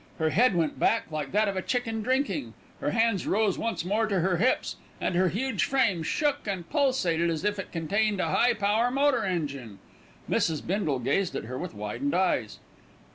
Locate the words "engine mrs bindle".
9.23-10.97